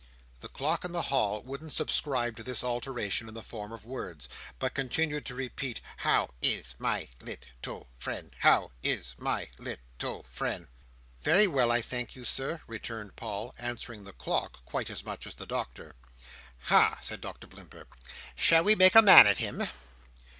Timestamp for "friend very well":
10.23-11.69